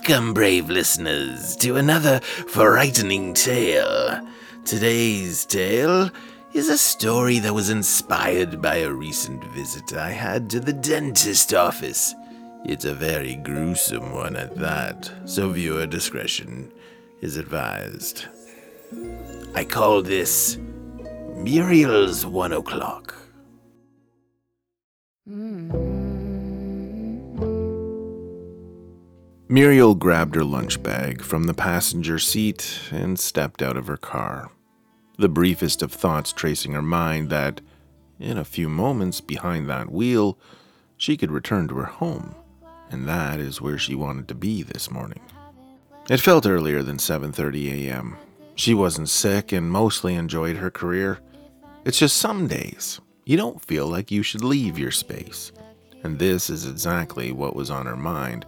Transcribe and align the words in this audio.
Welcome, 0.00 0.32
brave 0.32 0.70
listeners, 0.70 1.54
to 1.56 1.76
another 1.76 2.20
frightening 2.20 3.34
tale. 3.34 4.18
Today's 4.64 5.44
tale 5.44 6.10
is 6.54 6.70
a 6.70 6.78
story 6.78 7.38
that 7.40 7.52
was 7.52 7.68
inspired 7.68 8.62
by 8.62 8.76
a 8.76 8.90
recent 8.90 9.44
visit 9.52 9.92
I 9.92 10.12
had 10.12 10.48
to 10.50 10.60
the 10.60 10.72
dentist 10.72 11.52
office. 11.52 12.14
It's 12.64 12.86
a 12.86 12.94
very 12.94 13.36
gruesome 13.36 14.14
one 14.14 14.36
at 14.36 14.56
that, 14.56 15.12
so 15.26 15.50
viewer 15.50 15.86
discretion 15.86 16.72
is 17.20 17.36
advised. 17.36 18.24
I 19.54 19.64
call 19.66 20.00
this 20.00 20.56
Muriel's 21.34 22.24
One 22.24 22.54
O'Clock. 22.54 23.19
Muriel 29.52 29.96
grabbed 29.96 30.36
her 30.36 30.44
lunch 30.44 30.80
bag 30.80 31.22
from 31.22 31.42
the 31.42 31.52
passenger 31.52 32.20
seat 32.20 32.82
and 32.92 33.18
stepped 33.18 33.62
out 33.62 33.76
of 33.76 33.88
her 33.88 33.96
car. 33.96 34.52
The 35.18 35.28
briefest 35.28 35.82
of 35.82 35.92
thoughts 35.92 36.32
tracing 36.32 36.70
her 36.70 36.82
mind 36.82 37.30
that, 37.30 37.60
in 38.20 38.38
a 38.38 38.44
few 38.44 38.68
moments 38.68 39.20
behind 39.20 39.68
that 39.68 39.90
wheel, 39.90 40.38
she 40.96 41.16
could 41.16 41.32
return 41.32 41.66
to 41.66 41.74
her 41.78 41.86
home, 41.86 42.36
and 42.92 43.08
that 43.08 43.40
is 43.40 43.60
where 43.60 43.76
she 43.76 43.96
wanted 43.96 44.28
to 44.28 44.36
be 44.36 44.62
this 44.62 44.88
morning. 44.88 45.20
It 46.08 46.20
felt 46.20 46.46
earlier 46.46 46.84
than 46.84 46.98
7:30 46.98 47.88
a.m. 47.88 48.18
She 48.54 48.72
wasn't 48.72 49.08
sick 49.08 49.50
and 49.50 49.68
mostly 49.68 50.14
enjoyed 50.14 50.58
her 50.58 50.70
career. 50.70 51.18
It's 51.84 51.98
just 51.98 52.18
some 52.18 52.46
days 52.46 53.00
you 53.24 53.36
don't 53.36 53.60
feel 53.60 53.88
like 53.88 54.12
you 54.12 54.22
should 54.22 54.44
leave 54.44 54.78
your 54.78 54.92
space, 54.92 55.50
and 56.04 56.20
this 56.20 56.50
is 56.50 56.68
exactly 56.68 57.32
what 57.32 57.56
was 57.56 57.68
on 57.68 57.86
her 57.86 57.96
mind 57.96 58.46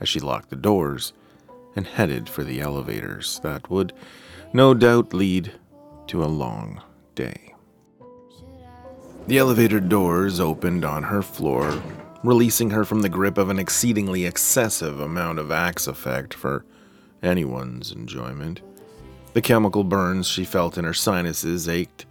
as 0.00 0.08
she 0.08 0.20
locked 0.20 0.50
the 0.50 0.56
doors 0.56 1.12
and 1.76 1.86
headed 1.86 2.28
for 2.28 2.42
the 2.42 2.60
elevators 2.60 3.40
that 3.42 3.70
would 3.70 3.92
no 4.52 4.74
doubt 4.74 5.14
lead 5.14 5.52
to 6.08 6.24
a 6.24 6.26
long 6.26 6.82
day. 7.14 7.54
The 9.26 9.38
elevator 9.38 9.80
doors 9.80 10.40
opened 10.40 10.84
on 10.84 11.04
her 11.04 11.22
floor, 11.22 11.80
releasing 12.24 12.70
her 12.70 12.84
from 12.84 13.02
the 13.02 13.08
grip 13.08 13.38
of 13.38 13.48
an 13.48 13.58
exceedingly 13.58 14.24
excessive 14.24 14.98
amount 15.00 15.38
of 15.38 15.52
axe 15.52 15.86
effect 15.86 16.34
for 16.34 16.64
anyone's 17.22 17.92
enjoyment. 17.92 18.60
The 19.34 19.40
chemical 19.40 19.84
burns 19.84 20.26
she 20.26 20.44
felt 20.44 20.76
in 20.76 20.84
her 20.84 20.94
sinuses 20.94 21.68
ached 21.68 22.06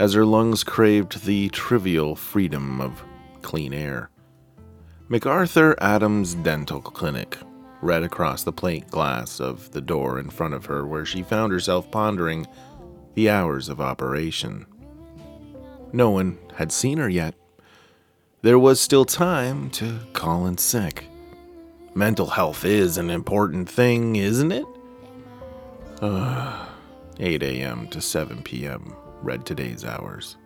as 0.00 0.14
her 0.14 0.24
lungs 0.24 0.64
craved 0.64 1.24
the 1.24 1.48
trivial 1.50 2.16
freedom 2.16 2.80
of 2.80 3.04
clean 3.42 3.72
air. 3.72 4.10
MacArthur 5.06 5.76
Adams 5.82 6.34
Dental 6.34 6.80
Clinic 6.80 7.36
read 7.82 8.02
across 8.02 8.42
the 8.42 8.52
plate 8.52 8.88
glass 8.88 9.38
of 9.38 9.70
the 9.72 9.82
door 9.82 10.18
in 10.18 10.30
front 10.30 10.54
of 10.54 10.64
her, 10.64 10.86
where 10.86 11.04
she 11.04 11.22
found 11.22 11.52
herself 11.52 11.90
pondering 11.90 12.46
the 13.12 13.28
hours 13.28 13.68
of 13.68 13.82
operation. 13.82 14.64
No 15.92 16.08
one 16.08 16.38
had 16.54 16.72
seen 16.72 16.96
her 16.96 17.08
yet. 17.10 17.34
There 18.40 18.58
was 18.58 18.80
still 18.80 19.04
time 19.04 19.68
to 19.72 19.98
call 20.14 20.46
in 20.46 20.56
sick. 20.56 21.04
Mental 21.94 22.26
health 22.26 22.64
is 22.64 22.96
an 22.96 23.10
important 23.10 23.68
thing, 23.68 24.16
isn't 24.16 24.52
it? 24.52 24.64
Uh, 26.00 26.66
8 27.20 27.42
a.m. 27.42 27.88
to 27.88 28.00
7 28.00 28.42
p.m. 28.42 28.96
read 29.20 29.44
today's 29.44 29.84
hours. 29.84 30.38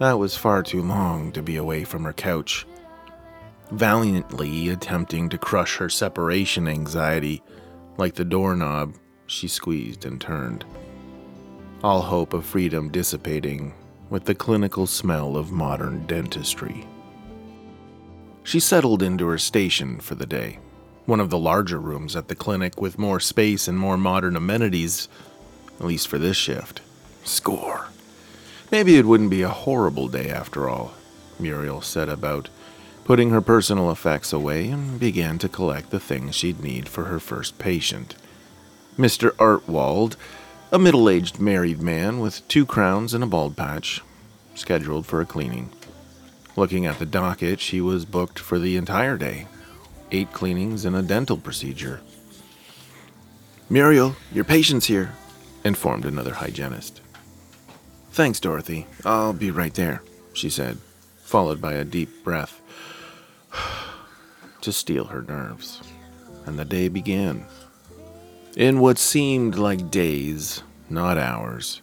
That 0.00 0.18
was 0.18 0.36
far 0.36 0.62
too 0.62 0.82
long 0.82 1.32
to 1.32 1.42
be 1.42 1.56
away 1.56 1.84
from 1.84 2.04
her 2.04 2.12
couch 2.12 2.66
valiantly 3.70 4.68
attempting 4.68 5.28
to 5.28 5.38
crush 5.38 5.76
her 5.76 5.88
separation 5.88 6.68
anxiety 6.68 7.42
like 7.96 8.14
the 8.14 8.24
doorknob 8.24 8.94
she 9.26 9.48
squeezed 9.48 10.04
and 10.04 10.20
turned. 10.20 10.64
All 11.82 12.02
hope 12.02 12.32
of 12.32 12.44
freedom 12.44 12.90
dissipating 12.90 13.74
with 14.10 14.24
the 14.24 14.34
clinical 14.34 14.86
smell 14.86 15.36
of 15.36 15.52
modern 15.52 16.06
dentistry. 16.06 16.86
She 18.42 18.60
settled 18.60 19.02
into 19.02 19.26
her 19.26 19.38
station 19.38 19.98
for 20.00 20.14
the 20.14 20.26
day, 20.26 20.58
one 21.06 21.20
of 21.20 21.30
the 21.30 21.38
larger 21.38 21.78
rooms 21.78 22.14
at 22.14 22.28
the 22.28 22.34
clinic 22.34 22.80
with 22.80 22.98
more 22.98 23.20
space 23.20 23.68
and 23.68 23.78
more 23.78 23.96
modern 23.96 24.36
amenities, 24.36 25.08
at 25.80 25.86
least 25.86 26.08
for 26.08 26.18
this 26.18 26.36
shift. 26.36 26.82
Score. 27.24 27.88
Maybe 28.70 28.96
it 28.96 29.06
wouldn't 29.06 29.30
be 29.30 29.42
a 29.42 29.48
horrible 29.48 30.08
day 30.08 30.30
after 30.30 30.68
all, 30.68 30.92
Muriel 31.38 31.80
said 31.80 32.08
about 32.08 32.50
putting 33.04 33.30
her 33.30 33.40
personal 33.40 33.90
effects 33.90 34.32
away 34.32 34.68
and 34.68 34.98
began 34.98 35.38
to 35.38 35.48
collect 35.48 35.90
the 35.90 36.00
things 36.00 36.34
she'd 36.34 36.60
need 36.60 36.88
for 36.88 37.04
her 37.04 37.20
first 37.20 37.58
patient. 37.58 38.16
Mr. 38.98 39.30
Artwald, 39.32 40.16
a 40.72 40.78
middle 40.78 41.08
aged 41.08 41.38
married 41.38 41.82
man 41.82 42.18
with 42.18 42.46
two 42.48 42.64
crowns 42.64 43.12
and 43.12 43.22
a 43.22 43.26
bald 43.26 43.56
patch, 43.56 44.00
scheduled 44.54 45.04
for 45.04 45.20
a 45.20 45.26
cleaning. 45.26 45.70
Looking 46.56 46.86
at 46.86 46.98
the 46.98 47.06
docket, 47.06 47.60
she 47.60 47.80
was 47.80 48.04
booked 48.04 48.38
for 48.38 48.58
the 48.58 48.76
entire 48.76 49.16
day 49.16 49.46
eight 50.12 50.32
cleanings 50.32 50.84
and 50.84 50.94
a 50.94 51.02
dental 51.02 51.36
procedure. 51.36 52.00
Muriel, 53.68 54.14
your 54.32 54.44
patient's 54.44 54.86
here, 54.86 55.12
informed 55.64 56.04
another 56.04 56.34
hygienist. 56.34 57.00
Thanks, 58.12 58.38
Dorothy. 58.38 58.86
I'll 59.04 59.32
be 59.32 59.50
right 59.50 59.74
there, 59.74 60.02
she 60.32 60.48
said, 60.48 60.78
followed 61.18 61.60
by 61.60 61.72
a 61.72 61.84
deep 61.84 62.22
breath 62.22 62.60
to 64.64 64.72
steel 64.72 65.04
her 65.04 65.22
nerves. 65.22 65.80
And 66.46 66.58
the 66.58 66.64
day 66.64 66.88
began. 66.88 67.46
In 68.56 68.80
what 68.80 68.98
seemed 68.98 69.56
like 69.56 69.90
days, 69.90 70.62
not 70.90 71.18
hours, 71.18 71.80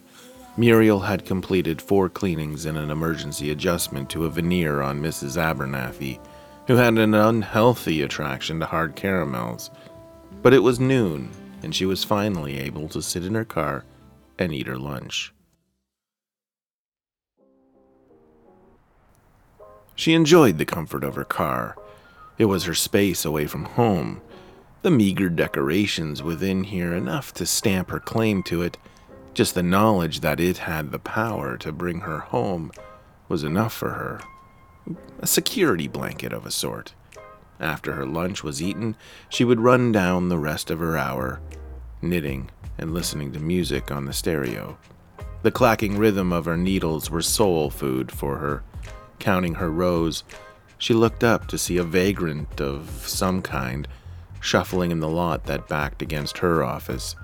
Muriel 0.56 1.00
had 1.00 1.24
completed 1.24 1.80
four 1.80 2.08
cleanings 2.08 2.66
and 2.66 2.76
an 2.76 2.90
emergency 2.90 3.50
adjustment 3.50 4.10
to 4.10 4.26
a 4.26 4.30
veneer 4.30 4.82
on 4.82 5.00
Mrs. 5.00 5.36
Abernathy, 5.36 6.20
who 6.66 6.76
had 6.76 6.98
an 6.98 7.14
unhealthy 7.14 8.02
attraction 8.02 8.60
to 8.60 8.66
hard 8.66 8.94
caramels. 8.94 9.70
But 10.42 10.54
it 10.54 10.60
was 10.60 10.78
noon, 10.78 11.30
and 11.62 11.74
she 11.74 11.86
was 11.86 12.04
finally 12.04 12.58
able 12.58 12.88
to 12.90 13.02
sit 13.02 13.24
in 13.24 13.34
her 13.34 13.44
car 13.44 13.84
and 14.38 14.52
eat 14.52 14.66
her 14.66 14.78
lunch. 14.78 15.32
She 19.94 20.14
enjoyed 20.14 20.58
the 20.58 20.64
comfort 20.64 21.04
of 21.04 21.14
her 21.14 21.24
car. 21.24 21.76
It 22.38 22.46
was 22.46 22.64
her 22.64 22.74
space 22.74 23.24
away 23.24 23.46
from 23.46 23.64
home. 23.64 24.20
The 24.82 24.90
meager 24.90 25.28
decorations 25.28 26.22
within 26.22 26.64
here 26.64 26.92
enough 26.92 27.32
to 27.34 27.46
stamp 27.46 27.90
her 27.90 28.00
claim 28.00 28.42
to 28.44 28.62
it. 28.62 28.78
Just 29.34 29.54
the 29.54 29.62
knowledge 29.62 30.20
that 30.20 30.40
it 30.40 30.58
had 30.58 30.90
the 30.90 30.98
power 30.98 31.56
to 31.58 31.72
bring 31.72 32.00
her 32.00 32.18
home 32.18 32.72
was 33.28 33.44
enough 33.44 33.72
for 33.72 33.90
her. 33.90 34.20
A 35.20 35.26
security 35.26 35.86
blanket 35.86 36.32
of 36.32 36.44
a 36.44 36.50
sort. 36.50 36.94
After 37.60 37.92
her 37.92 38.06
lunch 38.06 38.42
was 38.42 38.60
eaten, 38.60 38.96
she 39.28 39.44
would 39.44 39.60
run 39.60 39.92
down 39.92 40.28
the 40.28 40.38
rest 40.38 40.70
of 40.70 40.80
her 40.80 40.96
hour, 40.98 41.40
knitting 42.00 42.50
and 42.76 42.92
listening 42.92 43.32
to 43.32 43.38
music 43.38 43.92
on 43.92 44.06
the 44.06 44.12
stereo. 44.12 44.76
The 45.42 45.52
clacking 45.52 45.96
rhythm 45.96 46.32
of 46.32 46.46
her 46.46 46.56
needles 46.56 47.10
were 47.10 47.22
soul 47.22 47.70
food 47.70 48.10
for 48.10 48.38
her 48.38 48.64
counting 49.22 49.54
her 49.54 49.70
rows, 49.70 50.24
she 50.82 50.94
looked 50.94 51.22
up 51.22 51.46
to 51.46 51.56
see 51.56 51.76
a 51.76 51.84
vagrant 51.84 52.60
of 52.60 52.90
some 53.06 53.40
kind 53.40 53.86
shuffling 54.40 54.90
in 54.90 54.98
the 54.98 55.08
lot 55.08 55.44
that 55.44 55.68
backed 55.68 56.02
against 56.02 56.38
her 56.38 56.64
office. 56.64 57.14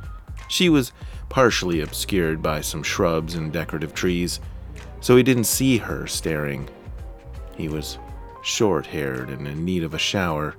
She 0.47 0.69
was 0.69 0.93
partially 1.29 1.81
obscured 1.81 2.41
by 2.41 2.61
some 2.61 2.85
shrubs 2.85 3.35
and 3.35 3.53
decorative 3.53 3.95
trees, 3.95 4.39
so 5.01 5.17
he 5.17 5.25
didn't 5.25 5.43
see 5.43 5.77
her 5.77 6.07
staring. 6.07 6.69
He 7.57 7.69
was 7.69 7.99
short 8.45 8.87
haired 8.87 9.29
and 9.29 9.49
in 9.49 9.65
need 9.65 9.83
of 9.83 9.93
a 9.93 9.99
shower. 9.99 10.55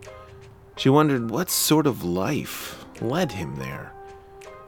She 0.75 0.89
wondered 0.89 1.31
what 1.31 1.49
sort 1.49 1.87
of 1.87 2.03
life 2.03 2.83
led 2.99 3.31
him 3.31 3.55
there. 3.55 3.93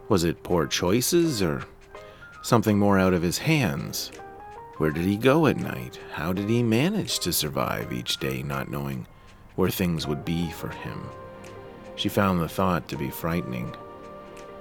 Was 0.07 0.23
it 0.23 0.41
poor 0.41 0.67
choices 0.67 1.41
or 1.41 1.63
something 2.43 2.79
more 2.79 2.97
out 2.97 3.13
of 3.13 3.23
his 3.23 3.39
hands? 3.39 4.09
Where 4.81 4.89
did 4.89 5.05
he 5.05 5.15
go 5.15 5.45
at 5.45 5.57
night? 5.57 5.99
How 6.11 6.33
did 6.33 6.49
he 6.49 6.63
manage 6.63 7.19
to 7.19 7.31
survive 7.31 7.93
each 7.93 8.17
day 8.17 8.41
not 8.41 8.71
knowing 8.71 9.05
where 9.53 9.69
things 9.69 10.07
would 10.07 10.25
be 10.25 10.49
for 10.49 10.69
him? 10.69 11.07
She 11.95 12.09
found 12.09 12.39
the 12.39 12.49
thought 12.49 12.87
to 12.87 12.97
be 12.97 13.11
frightening. 13.11 13.75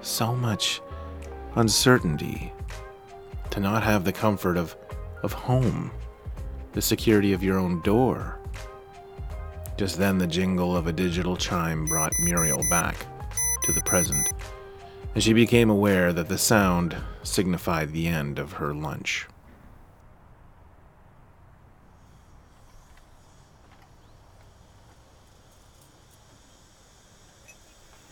So 0.03 0.37
much 0.37 0.83
uncertainty. 1.55 2.53
To 3.53 3.61
not 3.61 3.83
have 3.83 4.05
the 4.05 4.13
comfort 4.13 4.59
of, 4.59 4.77
of 5.23 5.33
home, 5.33 5.91
the 6.75 6.83
security 6.83 7.33
of 7.33 7.43
your 7.43 7.59
own 7.59 7.81
door. 7.81 8.39
Just 9.79 9.97
then, 9.97 10.19
the 10.19 10.27
jingle 10.27 10.77
of 10.77 10.87
a 10.87 10.93
digital 10.93 11.35
chime 11.35 11.87
brought 11.87 12.13
Muriel 12.21 12.63
back 12.69 13.07
to 13.63 13.73
the 13.73 13.81
present, 13.87 14.29
and 15.15 15.25
she 15.25 15.33
became 15.33 15.71
aware 15.71 16.13
that 16.13 16.29
the 16.29 16.37
sound 16.37 16.95
signified 17.23 17.95
the 17.95 18.07
end 18.07 18.39
of 18.39 18.53
her 18.53 18.75
lunch. 18.75 19.27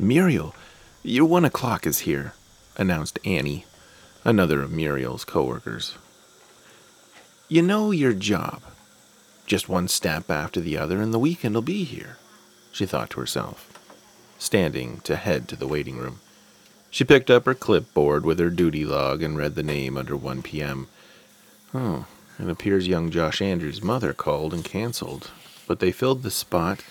Muriel, 0.00 0.54
your 1.02 1.24
one 1.24 1.44
o'clock 1.44 1.84
is 1.84 2.00
here, 2.00 2.32
announced 2.76 3.18
Annie, 3.24 3.64
another 4.24 4.62
of 4.62 4.70
Muriel's 4.70 5.24
coworkers. 5.24 5.96
You 7.48 7.62
know 7.62 7.90
your 7.90 8.12
job. 8.12 8.62
Just 9.44 9.68
one 9.68 9.88
step 9.88 10.30
after 10.30 10.60
the 10.60 10.78
other, 10.78 11.02
and 11.02 11.12
the 11.12 11.18
weekend'll 11.18 11.62
be 11.62 11.82
here, 11.82 12.16
she 12.70 12.86
thought 12.86 13.10
to 13.10 13.20
herself, 13.20 13.72
standing 14.38 15.00
to 15.00 15.16
head 15.16 15.48
to 15.48 15.56
the 15.56 15.66
waiting 15.66 15.96
room. 15.96 16.20
She 16.90 17.02
picked 17.02 17.28
up 17.28 17.44
her 17.46 17.54
clipboard 17.54 18.24
with 18.24 18.38
her 18.38 18.50
duty 18.50 18.84
log 18.84 19.20
and 19.20 19.36
read 19.36 19.56
the 19.56 19.64
name 19.64 19.96
under 19.96 20.16
1 20.16 20.42
p.m. 20.42 20.86
Oh, 21.74 22.06
it 22.38 22.48
appears 22.48 22.86
young 22.86 23.10
Josh 23.10 23.42
Andrews' 23.42 23.82
mother 23.82 24.12
called 24.12 24.54
and 24.54 24.64
canceled, 24.64 25.32
but 25.66 25.80
they 25.80 25.90
filled 25.90 26.22
the 26.22 26.30
spot 26.30 26.84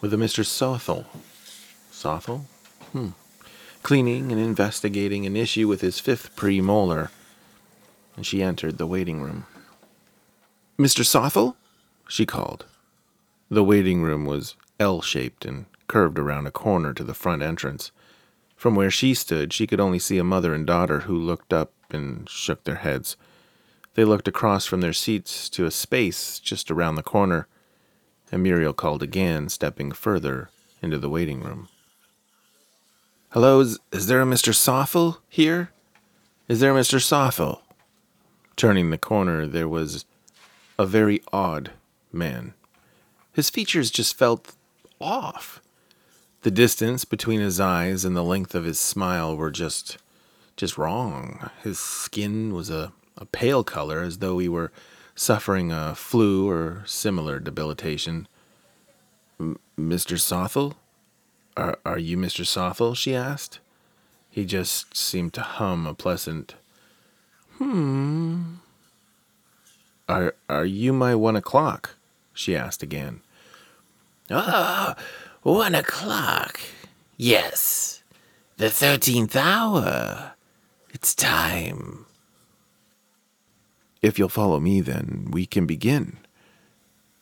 with 0.00 0.12
a 0.12 0.16
Mr. 0.16 0.44
Sothel. 0.44 1.06
Sothel? 2.04 2.44
Hmm. 2.92 3.08
Cleaning 3.82 4.30
and 4.30 4.38
investigating 4.38 5.24
an 5.24 5.36
issue 5.36 5.66
with 5.66 5.80
his 5.80 6.00
fifth 6.00 6.36
premolar. 6.36 7.08
And 8.14 8.26
she 8.26 8.42
entered 8.42 8.76
the 8.76 8.86
waiting 8.86 9.22
room. 9.22 9.46
Mr. 10.78 11.02
Sothel? 11.02 11.56
she 12.06 12.26
called. 12.26 12.66
The 13.48 13.64
waiting 13.64 14.02
room 14.02 14.26
was 14.26 14.54
L 14.78 15.00
shaped 15.00 15.46
and 15.46 15.64
curved 15.88 16.18
around 16.18 16.46
a 16.46 16.50
corner 16.50 16.92
to 16.92 17.02
the 17.02 17.14
front 17.14 17.40
entrance. 17.42 17.90
From 18.54 18.74
where 18.74 18.90
she 18.90 19.14
stood, 19.14 19.54
she 19.54 19.66
could 19.66 19.80
only 19.80 19.98
see 19.98 20.18
a 20.18 20.24
mother 20.24 20.52
and 20.52 20.66
daughter 20.66 21.00
who 21.00 21.16
looked 21.16 21.54
up 21.54 21.72
and 21.90 22.28
shook 22.28 22.64
their 22.64 22.84
heads. 22.84 23.16
They 23.94 24.04
looked 24.04 24.28
across 24.28 24.66
from 24.66 24.82
their 24.82 24.92
seats 24.92 25.48
to 25.48 25.64
a 25.64 25.70
space 25.70 26.38
just 26.38 26.70
around 26.70 26.96
the 26.96 27.02
corner, 27.02 27.48
and 28.30 28.42
Muriel 28.42 28.74
called 28.74 29.02
again, 29.02 29.48
stepping 29.48 29.90
further 29.90 30.50
into 30.82 30.98
the 30.98 31.08
waiting 31.08 31.40
room. 31.40 31.68
Hello, 33.34 33.58
is, 33.58 33.80
is 33.90 34.06
there 34.06 34.22
a 34.22 34.24
Mr. 34.24 34.54
Sothel 34.54 35.18
here? 35.28 35.72
Is 36.46 36.60
there 36.60 36.70
a 36.70 36.80
Mr. 36.80 37.02
Sothel? 37.02 37.62
Turning 38.54 38.90
the 38.90 38.96
corner, 38.96 39.44
there 39.44 39.66
was 39.66 40.04
a 40.78 40.86
very 40.86 41.20
odd 41.32 41.72
man. 42.12 42.54
His 43.32 43.50
features 43.50 43.90
just 43.90 44.16
felt 44.16 44.54
off. 45.00 45.60
The 46.42 46.52
distance 46.52 47.04
between 47.04 47.40
his 47.40 47.58
eyes 47.58 48.04
and 48.04 48.14
the 48.14 48.22
length 48.22 48.54
of 48.54 48.66
his 48.66 48.78
smile 48.78 49.36
were 49.36 49.50
just 49.50 49.98
just 50.56 50.78
wrong. 50.78 51.50
His 51.64 51.80
skin 51.80 52.54
was 52.54 52.70
a, 52.70 52.92
a 53.18 53.26
pale 53.26 53.64
color 53.64 54.02
as 54.02 54.18
though 54.18 54.38
he 54.38 54.48
were 54.48 54.70
suffering 55.16 55.72
a 55.72 55.96
flu 55.96 56.48
or 56.48 56.84
similar 56.86 57.40
debilitation. 57.40 58.28
Mr. 59.76 60.20
Sothel? 60.20 60.76
Are, 61.56 61.78
are 61.84 61.98
you 61.98 62.16
Mr. 62.16 62.44
Sothel? 62.44 62.94
she 62.94 63.14
asked. 63.14 63.60
He 64.30 64.44
just 64.44 64.96
seemed 64.96 65.32
to 65.34 65.42
hum 65.42 65.86
a 65.86 65.94
pleasant, 65.94 66.56
hmm. 67.58 68.54
Are, 70.08 70.34
are 70.48 70.64
you 70.64 70.92
my 70.92 71.14
one 71.14 71.36
o'clock? 71.36 71.96
she 72.32 72.56
asked 72.56 72.82
again. 72.82 73.20
Ah, 74.30 74.96
oh, 75.44 75.54
one 75.54 75.74
o'clock. 75.74 76.60
Yes, 77.16 78.02
the 78.56 78.70
thirteenth 78.70 79.36
hour. 79.36 80.32
It's 80.92 81.14
time. 81.14 82.06
If 84.02 84.18
you'll 84.18 84.28
follow 84.28 84.60
me, 84.60 84.80
then 84.80 85.28
we 85.30 85.46
can 85.46 85.64
begin. 85.64 86.18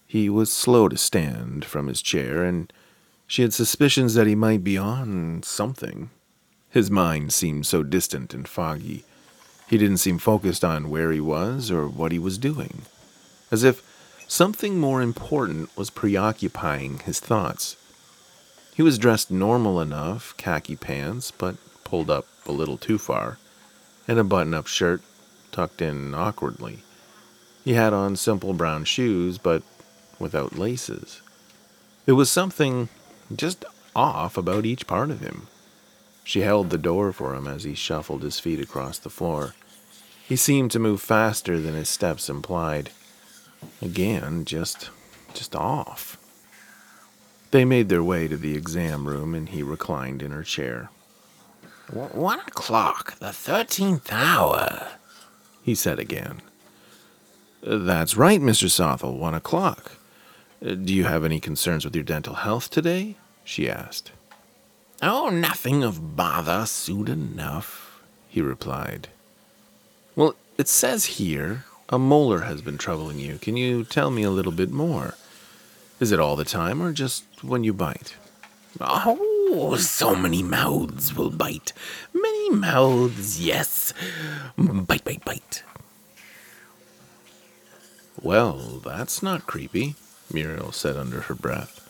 He 0.07 0.29
was 0.29 0.53
slow 0.53 0.89
to 0.89 0.97
stand 0.97 1.65
from 1.65 1.87
his 1.89 2.03
chair, 2.03 2.43
and 2.43 2.73
she 3.27 3.43
had 3.43 3.55
suspicions 3.55 4.15
that 4.15 4.27
he 4.27 4.35
might 4.35 4.63
be 4.63 4.77
on 4.77 5.43
something. 5.43 6.11
His 6.71 6.91
mind 6.91 7.33
seemed 7.33 7.67
so 7.67 7.83
distant 7.83 8.35
and 8.35 8.47
foggy. 8.49 9.05
He 9.69 9.79
didn't 9.79 9.99
seem 9.99 10.19
focused 10.19 10.65
on 10.65 10.91
where 10.91 11.13
he 11.13 11.21
was 11.21 11.71
or 11.71 11.89
what 11.89 12.13
he 12.13 12.19
was 12.19 12.39
doing, 12.39 12.83
as 13.51 13.65
if 13.65 13.83
something 14.29 14.79
more 14.79 15.03
important 15.03 15.75
was 15.77 15.91
preoccupying 15.91 17.01
his 17.01 17.21
thoughts. 17.21 17.77
He 18.75 18.83
was 18.83 18.99
dressed 18.99 19.31
normal 19.31 19.81
enough, 19.81 20.35
khaki 20.37 20.77
pants, 20.77 21.31
but 21.31 21.57
pulled 21.85 22.11
up 22.11 22.27
a 22.47 22.53
little 22.53 22.79
too 22.79 22.99
far, 22.99 23.39
and 24.09 24.19
a 24.19 24.25
button 24.25 24.55
up 24.55 24.67
shirt 24.67 25.03
tucked 25.53 25.83
in 25.83 26.15
awkwardly. 26.15 26.81
He 27.65 27.75
had 27.75 27.93
on 27.93 28.17
simple 28.17 28.55
brown 28.55 28.85
shoes, 28.85 29.39
but 29.39 29.63
without 30.19 30.59
laces. 30.59 31.21
There 32.07 32.15
was 32.15 32.31
something 32.31 32.89
just 33.37 33.65
off 33.95 34.37
about 34.37 34.67
each 34.67 34.87
part 34.87 35.11
of 35.11 35.21
him. 35.21 35.49
She 36.25 36.41
held 36.41 36.71
the 36.71 36.79
door 36.79 37.13
for 37.13 37.35
him 37.35 37.47
as 37.47 37.65
he 37.65 37.75
shuffled 37.75 38.23
his 38.23 38.39
feet 38.39 38.61
across 38.61 38.99
the 38.99 39.11
floor. 39.11 39.55
He 40.27 40.37
seemed 40.37 40.71
to 40.71 40.79
move 40.79 41.01
faster 41.01 41.61
than 41.61 41.75
his 41.75 41.89
steps 41.89 42.29
implied. 42.29 42.91
Again, 43.81 44.45
just 44.45 44.91
just 45.35 45.55
off. 45.55 46.19
They 47.51 47.65
made 47.65 47.89
their 47.89 48.03
way 48.03 48.29
to 48.29 48.37
the 48.37 48.57
exam 48.57 49.07
room 49.07 49.35
and 49.35 49.49
he 49.49 49.63
reclined 49.63 50.23
in 50.23 50.31
her 50.31 50.43
chair. 50.43 50.91
One 51.91 52.41
o'clock, 52.41 53.19
the 53.19 53.33
thirteenth 53.33 54.11
hour, 54.13 54.87
he 55.63 55.75
said 55.75 55.99
again. 55.99 56.41
That's 57.63 58.17
right, 58.17 58.41
Mr. 58.41 58.71
Sothel, 58.71 59.19
one 59.19 59.35
o'clock. 59.35 59.93
Do 60.63 60.95
you 60.95 61.05
have 61.05 61.25
any 61.25 61.41
concerns 61.41 61.85
with 61.85 61.95
your 61.95 62.05
dental 62.05 62.35
health 62.35 62.71
today? 62.71 63.17
She 63.45 63.69
asked. 63.69 64.13
Oh, 65.03 65.29
nothing 65.31 65.83
of 65.83 66.17
bother, 66.17 66.65
soon 66.67 67.09
enough, 67.09 68.03
he 68.29 68.41
replied. 68.41 69.09
Well, 70.15 70.37
it 70.59 70.69
says 70.69 71.05
here 71.17 71.65
a 71.89 71.99
molar 71.99 72.41
has 72.41 72.63
been 72.63 72.79
troubling 72.79 73.19
you. 73.19 73.39
Can 73.39 73.57
you 73.57 73.85
tell 73.85 74.11
me 74.11 74.23
a 74.23 74.31
little 74.31 74.53
bit 74.53 74.71
more? 74.71 75.15
Is 76.01 76.13
it 76.13 76.21
all 76.21 76.37
the 76.37 76.45
time 76.45 76.83
or 76.83 76.93
just 76.93 77.25
when 77.43 77.65
you 77.65 77.73
bite? 77.73 78.17
Oh, 78.81 79.77
so 79.77 80.17
many 80.17 80.43
mouths 80.43 81.15
will 81.15 81.31
bite. 81.31 81.73
Many 82.15 82.51
mouths, 82.51 83.41
yes. 83.41 83.93
Bite, 84.57 85.05
bite, 85.05 85.25
bite. 85.25 85.63
Well, 88.21 88.81
that's 88.85 89.23
not 89.23 89.47
creepy, 89.47 89.97
Muriel 90.33 90.73
said 90.73 90.97
under 90.97 91.23
her 91.23 91.35
breath. 91.35 91.81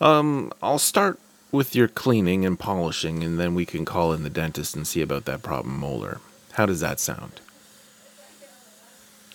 Um, 0.00 0.52
I'll 0.62 0.78
start 0.78 1.18
with 1.50 1.74
your 1.74 1.88
cleaning 1.88 2.44
and 2.44 2.58
polishing, 2.58 3.22
and 3.22 3.38
then 3.38 3.54
we 3.54 3.64
can 3.66 3.84
call 3.84 4.12
in 4.12 4.22
the 4.22 4.30
dentist 4.30 4.76
and 4.76 4.86
see 4.86 5.00
about 5.00 5.24
that 5.24 5.42
problem 5.42 5.78
molar. 5.78 6.20
How 6.52 6.66
does 6.66 6.80
that 6.80 7.00
sound? 7.00 7.40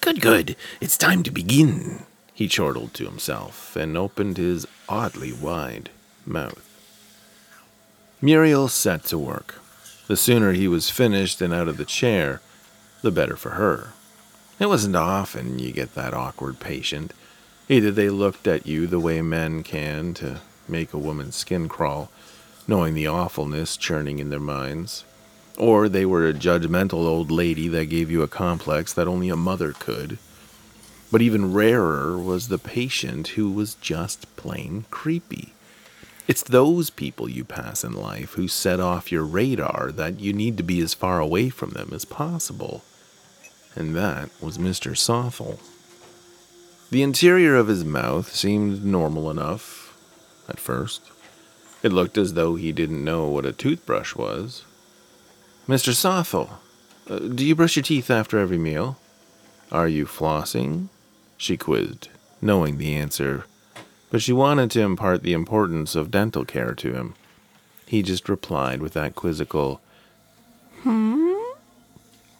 Good, 0.01 0.22
good. 0.22 0.55
It's 0.79 0.98
time 0.98 1.24
to 1.24 1.32
begin. 1.32 2.03
He 2.34 2.48
chortled 2.48 2.93
to 2.96 3.05
himself 3.05 3.75
and 3.75 3.98
opened 3.98 4.38
his 4.38 4.67
oddly 4.89 5.32
wide 5.32 5.89
mouth. 6.25 6.70
Muriel 8.22 8.67
set 8.67 9.03
to 9.05 9.17
work. 9.17 9.62
The 10.08 10.17
sooner 10.17 10.53
he 10.53 10.67
was 10.67 10.89
finished 10.89 11.41
and 11.41 11.53
out 11.53 11.67
of 11.67 11.77
the 11.77 11.86
chair, 11.86 12.41
the 13.01 13.12
better 13.12 13.36
for 13.36 13.51
her. 13.51 13.93
It 14.60 14.67
wasn't 14.67 14.96
often 14.96 15.60
you 15.60 15.72
get 15.72 15.96
that 15.96 16.13
awkward 16.13 16.60
patient. 16.60 17.13
Either 17.70 17.91
they 17.91 18.10
looked 18.10 18.48
at 18.48 18.67
you 18.67 18.88
the 18.88 19.00
way 19.00 19.22
men 19.22 19.63
can 19.63 20.13
to 20.15 20.41
make 20.67 20.93
a 20.93 20.98
woman's 20.98 21.36
skin 21.36 21.67
crawl, 21.67 22.10
knowing 22.67 22.93
the 22.93 23.08
awfulness 23.08 23.77
churning 23.77 24.20
in 24.20 24.29
their 24.29 24.39
minds, 24.39 25.03
or 25.58 25.88
they 25.88 26.05
were 26.05 26.27
a 26.27 26.34
judgmental 26.34 27.05
old 27.05 27.29
lady 27.29 27.67
that 27.67 27.86
gave 27.86 28.10
you 28.10 28.22
a 28.22 28.27
complex 28.27 28.93
that 28.93 29.08
only 29.08 29.29
a 29.29 29.36
mother 29.36 29.74
could. 29.74 30.17
But 31.12 31.22
even 31.22 31.53
rarer 31.53 32.17
was 32.17 32.48
the 32.48 32.58
patient 32.58 33.29
who 33.29 33.51
was 33.51 33.75
just 33.75 34.36
plain 34.36 34.86
creepy. 34.89 35.53
It's 36.27 36.41
those 36.41 36.89
people 36.89 37.29
you 37.29 37.43
pass 37.43 37.84
in 37.84 37.93
life 37.93 38.34
who 38.34 38.48
set 38.48 38.79
off 38.79 39.12
your 39.12 39.24
radar 39.24 39.91
that 39.91 40.20
you 40.20 40.32
need 40.32 40.58
to 40.58 40.63
be 40.63 40.79
as 40.79 40.93
far 40.93 41.20
away 41.20 41.50
from 41.50 41.72
them 41.72 41.91
as 41.93 42.05
possible. 42.05 42.82
And 43.75 43.96
that 43.96 44.29
was 44.41 44.58
Mr. 44.58 44.98
Sothel. 44.98 45.60
The 46.89 47.03
interior 47.03 47.55
of 47.55 47.67
his 47.67 47.84
mouth 47.84 48.34
seemed 48.34 48.86
normal 48.86 49.29
enough 49.29 49.83
at 50.54 50.60
first. 50.60 51.02
It 51.82 51.92
looked 51.92 52.18
as 52.18 52.34
though 52.34 52.56
he 52.56 52.72
didn't 52.72 53.04
know 53.04 53.28
what 53.28 53.46
a 53.46 53.52
toothbrush 53.52 54.16
was, 54.16 54.64
Mr. 55.68 55.94
Sothel, 55.94 56.60
uh, 57.10 57.20
do 57.20 57.46
you 57.46 57.56
brush 57.56 57.78
your 57.78 57.84
teeth 57.84 58.12
after 58.12 58.38
every 58.38 58.58
meal? 58.58 58.98
Are 59.72 59.88
you 59.88 60.06
flossing? 60.06 60.90
She 61.38 61.56
quizzed, 61.56 62.10
knowing 62.42 62.78
the 62.78 62.94
answer, 62.96 63.46
but 64.10 64.22
she 64.22 64.34
wanted 64.34 64.72
to 64.72 64.82
impart 64.82 65.24
the 65.24 65.32
importance 65.32 65.96
of 65.96 66.12
dental 66.12 66.44
care 66.44 66.74
to 66.76 66.94
him. 66.94 67.16
He 67.86 68.04
just 68.04 68.28
replied 68.28 68.82
with 68.82 68.92
that 68.94 69.16
quizzical, 69.16 69.80
hmm, 70.82 71.34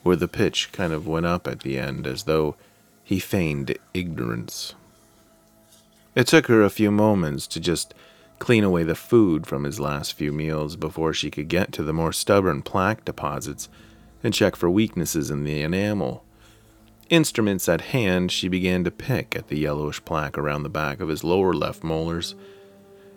where 0.02 0.16
the 0.16 0.28
pitch 0.28 0.70
kind 0.72 0.92
of 0.92 1.06
went 1.06 1.24
up 1.24 1.48
at 1.48 1.60
the 1.60 1.78
end 1.78 2.06
as 2.06 2.24
though 2.24 2.56
he 3.02 3.18
feigned 3.18 3.76
ignorance. 3.94 4.74
It 6.14 6.26
took 6.26 6.46
her 6.46 6.62
a 6.62 6.70
few 6.70 6.90
moments 6.90 7.46
to 7.48 7.60
just 7.60 7.94
clean 8.38 8.64
away 8.64 8.82
the 8.82 8.94
food 8.94 9.46
from 9.46 9.64
his 9.64 9.80
last 9.80 10.12
few 10.12 10.32
meals 10.32 10.76
before 10.76 11.12
she 11.12 11.30
could 11.30 11.48
get 11.48 11.72
to 11.72 11.82
the 11.82 11.92
more 11.92 12.12
stubborn 12.12 12.62
plaque 12.62 13.04
deposits 13.04 13.68
and 14.22 14.34
check 14.34 14.56
for 14.56 14.70
weaknesses 14.70 15.30
in 15.30 15.44
the 15.44 15.62
enamel. 15.62 16.24
Instruments 17.10 17.68
at 17.68 17.80
hand, 17.80 18.32
she 18.32 18.48
began 18.48 18.82
to 18.84 18.90
pick 18.90 19.36
at 19.36 19.48
the 19.48 19.58
yellowish 19.58 20.04
plaque 20.04 20.38
around 20.38 20.62
the 20.62 20.68
back 20.68 21.00
of 21.00 21.08
his 21.08 21.22
lower 21.22 21.52
left 21.52 21.84
molars, 21.84 22.34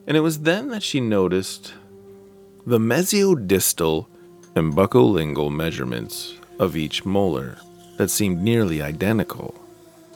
and 0.06 0.18
it 0.18 0.22
was 0.22 0.40
then 0.40 0.70
that 0.70 0.84
she 0.84 1.00
noticed 1.00 1.74
the 2.66 2.80
mesiodistal 2.80 4.08
and 4.56 4.74
buccolingual 4.74 5.52
measurements 5.52 6.34
of 6.60 6.76
each 6.76 7.06
molar 7.06 7.58
that 7.98 8.10
seemed 8.10 8.42
nearly 8.42 8.82
identical. 8.82 9.56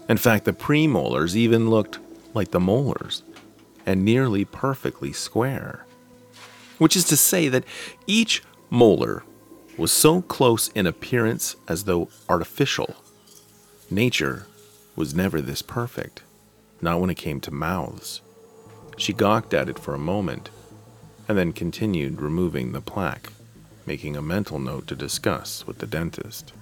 In 0.10 0.18
fact, 0.18 0.46
the 0.46 0.54
premolars 0.54 1.36
even 1.36 1.70
looked 1.70 2.00
like 2.34 2.52
the 2.52 2.60
molars 2.60 3.24
and 3.86 4.06
nearly 4.06 4.46
perfectly 4.46 5.12
square. 5.12 5.86
Which 6.78 6.96
is 6.96 7.06
to 7.06 7.18
say 7.18 7.48
that 7.50 7.66
each 8.08 8.44
molar 8.70 9.24
was 9.78 9.92
so 9.92 10.22
close 10.22 10.70
in 10.70 10.88
appearance 10.88 11.56
as 11.68 11.86
though 11.86 12.10
artificial. 12.30 12.96
Nature 13.90 14.48
was 14.96 15.16
never 15.16 15.42
this 15.42 15.62
perfect, 15.62 16.22
not 16.82 17.00
when 17.00 17.10
it 17.10 17.16
came 17.18 17.40
to 17.42 17.52
mouths. 17.52 18.22
She 18.98 19.14
gawked 19.14 19.54
at 19.54 19.70
it 19.70 19.80
for 19.80 19.94
a 19.94 20.00
moment 20.00 20.50
and 21.28 21.38
then 21.38 21.54
continued 21.54 22.22
removing 22.22 22.72
the 22.72 22.82
plaque, 22.82 23.32
making 23.86 24.16
a 24.16 24.22
mental 24.22 24.60
note 24.60 24.88
to 24.88 24.96
discuss 24.96 25.66
with 25.66 25.80
the 25.80 25.88
dentist. 25.88 26.54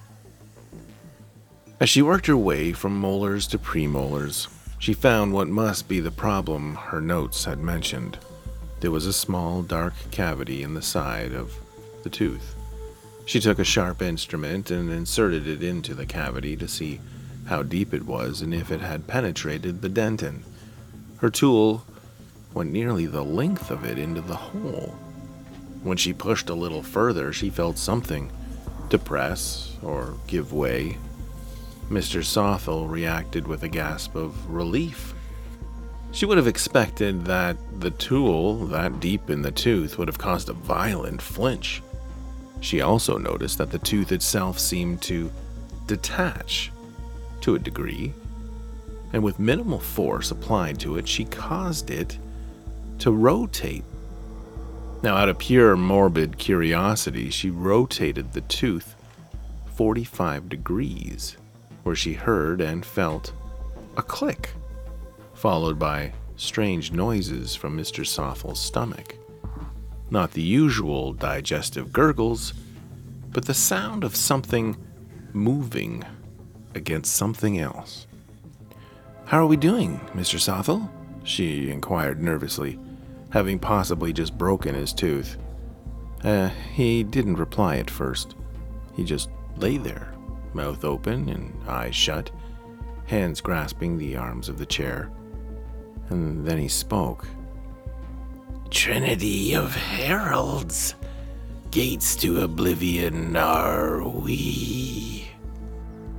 As 1.80 1.90
she 1.90 2.02
worked 2.02 2.28
her 2.28 2.38
way 2.38 2.74
from 2.74 3.00
molars 3.00 3.48
to 3.48 3.58
premolars, 3.58 4.48
she 4.80 4.94
found 4.94 5.34
what 5.34 5.50
must 5.50 5.90
be 5.90 6.00
the 6.00 6.10
problem 6.10 6.76
her 6.76 7.02
notes 7.02 7.44
had 7.44 7.60
mentioned. 7.60 8.18
There 8.80 8.92
was 8.92 9.06
a 9.06 9.14
small, 9.14 9.62
dark 9.62 9.94
cavity 10.10 10.64
in 10.64 10.74
the 10.74 10.82
side 10.82 11.34
of 11.34 11.54
the 12.04 12.10
tooth. 12.10 12.56
She 13.26 13.42
took 13.42 13.60
a 13.60 13.66
sharp 13.66 14.02
instrument 14.02 14.72
and 14.72 14.90
inserted 14.90 15.46
it 15.46 15.62
into 15.62 15.94
the 15.94 16.06
cavity 16.06 16.56
to 16.56 16.68
see 16.68 17.02
how 17.46 17.62
deep 17.62 17.94
it 17.94 18.06
was 18.06 18.42
and 18.42 18.54
if 18.54 18.72
it 18.72 18.80
had 18.80 19.06
penetrated 19.06 19.82
the 19.82 19.90
dentin. 19.90 20.44
Her 21.18 21.30
tool 21.30 21.86
went 22.54 22.72
nearly 22.72 23.06
the 23.06 23.24
length 23.24 23.70
of 23.70 23.84
it 23.84 23.98
into 23.98 24.22
the 24.22 24.36
hole. 24.36 24.96
When 25.84 25.98
she 25.98 26.14
pushed 26.14 26.50
a 26.50 26.56
little 26.56 26.84
further, 26.84 27.34
she 27.34 27.50
felt 27.50 27.78
something 27.78 28.32
depress 28.90 29.76
or 29.84 30.16
give 30.26 30.54
way. 30.54 30.98
Mr. 31.90 32.24
Sothel 32.24 32.88
reacted 32.88 33.48
with 33.48 33.64
a 33.64 33.68
gasp 33.68 34.16
of 34.16 34.50
relief. 34.50 35.14
She 36.12 36.26
would 36.26 36.38
have 36.38 36.48
expected 36.48 37.26
that 37.26 37.58
the 37.80 37.92
tool 37.92 38.66
that 38.68 39.00
deep 39.00 39.30
in 39.30 39.42
the 39.42 39.52
tooth 39.52 39.98
would 39.98 40.08
have 40.08 40.18
caused 40.18 40.50
a 40.50 40.54
violent 40.54 41.22
flinch. 41.22 41.82
She 42.62 42.82
also 42.82 43.18
noticed 43.18 43.58
that 43.58 43.72
the 43.72 43.80
tooth 43.80 44.12
itself 44.12 44.60
seemed 44.60 45.02
to 45.04 45.32
detach 45.88 46.72
to 47.42 47.56
a 47.56 47.60
degree, 47.60 48.14
and 49.14 49.24
with 49.24 49.40
minimal 49.40 49.80
force 49.80 50.30
applied 50.30 50.80
to 50.82 50.98
it, 50.98 51.08
she 51.08 51.26
caused 51.26 51.90
it 51.90 52.18
to 53.00 53.12
rotate. 53.12 53.84
Now, 55.02 55.16
out 55.16 55.30
of 55.30 55.40
pure 55.40 55.78
morbid 55.78 56.38
curiosity, 56.38 57.30
she 57.30 57.50
rotated 57.50 58.34
the 58.34 58.42
tooth 58.42 58.96
45 59.76 60.50
degrees, 60.50 61.38
where 61.90 61.96
she 61.96 62.14
heard 62.14 62.62
and 62.62 62.86
felt 62.86 63.32
a 63.98 64.02
click, 64.04 64.52
followed 65.34 65.80
by 65.80 66.14
strange 66.36 66.92
noises 66.92 67.56
from 67.56 67.76
Mr. 67.76 68.06
Sothel's 68.06 68.62
stomach. 68.62 69.16
Not 70.12 70.34
the 70.34 70.44
usual 70.44 71.14
digestive 71.14 71.92
gurgles, 71.92 72.54
but 73.32 73.46
the 73.46 73.56
sound 73.56 74.04
of 74.04 74.16
something 74.16 74.78
moving 75.34 76.04
against 76.76 77.16
something 77.16 77.60
else. 77.60 78.06
How 79.26 79.40
are 79.40 79.48
we 79.48 79.58
doing, 79.58 80.00
Mr. 80.14 80.40
Sothel? 80.40 80.92
she 81.24 81.72
inquired 81.72 82.22
nervously, 82.22 82.78
having 83.32 83.58
possibly 83.58 84.14
just 84.14 84.38
broken 84.38 84.76
his 84.76 84.94
tooth. 84.94 85.38
Uh, 86.24 86.50
he 86.72 87.02
didn't 87.04 87.38
reply 87.38 87.78
at 87.78 87.90
first. 87.90 88.36
He 88.96 89.04
just 89.04 89.32
lay 89.58 89.78
there, 89.78 90.14
mouth 90.54 90.84
open 90.84 91.30
and 91.30 91.54
eyes 91.68 91.96
shut, 91.96 92.32
hands 93.06 93.42
grasping 93.42 93.98
the 93.98 94.16
arms 94.16 94.50
of 94.50 94.58
the 94.58 94.66
chair. 94.66 95.12
And 96.10 96.46
then 96.46 96.58
he 96.58 96.68
spoke. 96.68 97.28
Trinity 98.70 99.56
of 99.56 99.76
heralds, 99.76 100.96
gates 101.72 102.16
to 102.18 102.42
oblivion 102.42 103.36
are 103.36 104.08
we. 104.08 105.28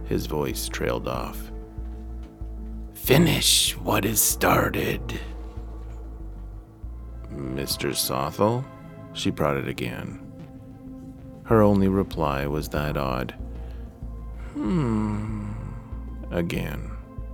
His 0.06 0.26
voice 0.26 0.68
trailed 0.68 1.06
off. 1.06 1.50
Finish 2.92 3.76
what 3.78 4.04
is 4.04 4.20
started. 4.20 5.20
Mr. 7.32 7.94
Sothel? 7.94 8.64
She 9.12 9.30
prodded 9.30 9.68
again. 9.68 10.20
Her 11.44 11.62
only 11.62 11.88
reply 11.88 12.46
was 12.46 12.68
that 12.68 12.96
odd, 12.96 13.34
hmm, 14.54 15.52
again, 16.30 16.90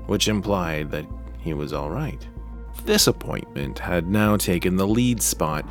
which 0.07 0.29
implied 0.29 0.91
that 0.91 1.07
he 1.39 1.55
was 1.55 1.73
all 1.73 1.91
right. 1.91 2.27
This 2.85 3.07
appointment 3.07 3.79
had 3.79 4.09
now 4.09 4.37
taken 4.37 4.77
the 4.77 4.87
lead 4.87 5.23
spot 5.23 5.67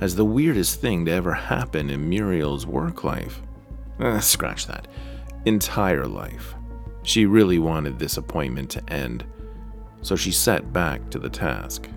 as 0.00 0.16
the 0.16 0.24
weirdest 0.24 0.80
thing 0.80 1.04
to 1.06 1.12
ever 1.12 1.32
happen 1.32 1.90
in 1.90 2.08
Muriel's 2.08 2.66
work 2.66 3.04
life. 3.04 3.40
Eh, 4.00 4.20
scratch 4.20 4.66
that. 4.66 4.88
Entire 5.44 6.06
life. 6.06 6.54
She 7.04 7.26
really 7.26 7.58
wanted 7.58 7.98
this 7.98 8.16
appointment 8.16 8.70
to 8.70 8.92
end, 8.92 9.24
so 10.02 10.16
she 10.16 10.30
set 10.30 10.72
back 10.72 11.10
to 11.10 11.18
the 11.18 11.30
task. 11.30 11.88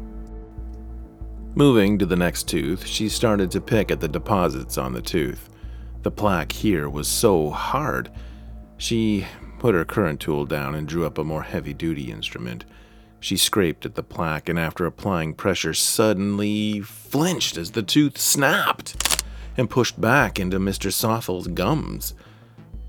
Moving 1.56 1.98
to 2.00 2.06
the 2.06 2.16
next 2.16 2.48
tooth, 2.50 2.86
she 2.86 3.08
started 3.08 3.50
to 3.52 3.62
pick 3.62 3.90
at 3.90 4.00
the 4.00 4.08
deposits 4.08 4.78
on 4.78 4.94
the 4.94 5.02
tooth. 5.02 5.50
The 6.02 6.12
plaque 6.12 6.52
here 6.52 6.90
was 6.90 7.08
so 7.08 7.50
hard. 7.50 8.12
She 8.78 9.26
put 9.60 9.76
her 9.76 9.86
current 9.86 10.20
tool 10.20 10.46
down 10.46 10.76
and 10.76 10.88
drew 10.88 11.06
up 11.06 11.18
a 11.18 11.24
more 11.24 11.44
heavy 11.44 11.74
duty 11.74 12.12
instrument. 12.12 12.66
She 13.20 13.38
scraped 13.38 13.86
at 13.86 13.96
the 13.96 14.04
plaque 14.04 14.50
and, 14.50 14.60
after 14.60 14.86
applying 14.86 15.34
pressure, 15.34 15.74
suddenly 15.74 16.82
flinched 16.82 17.58
as 17.58 17.72
the 17.72 17.82
tooth 17.82 18.18
snapped 18.18 19.24
and 19.58 19.70
pushed 19.70 20.00
back 20.00 20.40
into 20.40 20.60
Mr. 20.60 20.92
Sothel's 20.92 21.48
gums, 21.48 22.14